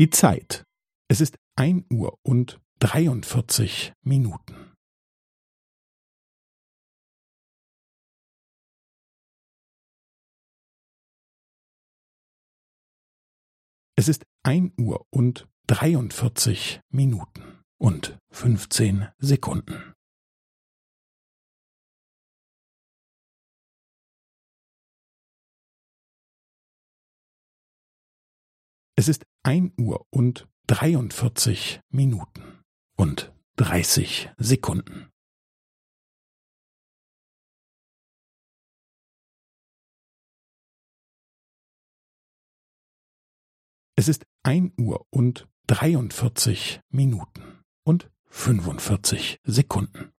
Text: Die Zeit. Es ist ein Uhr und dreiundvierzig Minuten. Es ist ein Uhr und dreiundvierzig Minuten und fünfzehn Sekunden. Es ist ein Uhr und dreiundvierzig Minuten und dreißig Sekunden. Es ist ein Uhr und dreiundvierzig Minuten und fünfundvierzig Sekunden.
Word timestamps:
Die 0.00 0.08
Zeit. 0.08 0.64
Es 1.10 1.20
ist 1.20 1.36
ein 1.56 1.84
Uhr 1.92 2.18
und 2.22 2.58
dreiundvierzig 2.78 3.92
Minuten. 4.00 4.74
Es 13.94 14.08
ist 14.08 14.24
ein 14.42 14.72
Uhr 14.80 15.06
und 15.10 15.46
dreiundvierzig 15.66 16.80
Minuten 16.88 17.62
und 17.78 18.18
fünfzehn 18.32 19.12
Sekunden. 19.18 19.92
Es 28.96 29.08
ist 29.08 29.24
ein 29.42 29.72
Uhr 29.78 30.06
und 30.10 30.48
dreiundvierzig 30.66 31.80
Minuten 31.88 32.62
und 32.96 33.32
dreißig 33.56 34.30
Sekunden. 34.36 35.10
Es 43.96 44.08
ist 44.08 44.24
ein 44.42 44.72
Uhr 44.78 45.06
und 45.10 45.48
dreiundvierzig 45.66 46.80
Minuten 46.88 47.62
und 47.84 48.10
fünfundvierzig 48.26 49.40
Sekunden. 49.44 50.12